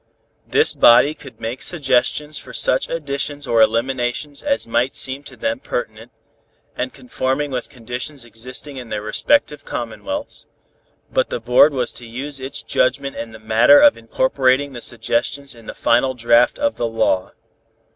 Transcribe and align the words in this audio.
This 0.47 0.73
body 0.73 1.13
could 1.13 1.39
make 1.39 1.61
suggestions 1.61 2.39
for 2.39 2.53
such 2.53 2.89
additions 2.89 3.45
or 3.45 3.61
eliminations 3.61 4.41
as 4.41 4.65
might 4.65 4.95
seem 4.95 5.21
to 5.25 5.35
them 5.35 5.59
pertinent, 5.59 6.11
and 6.75 6.91
conforming 6.91 7.51
with 7.51 7.69
conditions 7.69 8.25
existing 8.25 8.77
in 8.77 8.89
their 8.89 9.03
respective 9.03 9.63
commonwealths, 9.63 10.47
but 11.13 11.29
the 11.29 11.39
board 11.39 11.71
was 11.71 11.93
to 11.93 12.07
use 12.07 12.39
its 12.39 12.63
judgment 12.63 13.15
in 13.15 13.29
the 13.31 13.37
matter 13.37 13.79
of 13.79 13.95
incorporating 13.95 14.73
the 14.73 14.81
suggestions 14.81 15.53
in 15.53 15.67
the 15.67 15.75
final 15.75 16.15
draft 16.15 16.57
of 16.57 16.77
the 16.77 16.87
law. 16.87 17.29